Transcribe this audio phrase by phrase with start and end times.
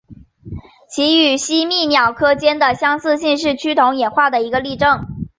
[0.89, 5.05] 其与吸蜜鸟科间的相拟性是趋同演化的一个例证。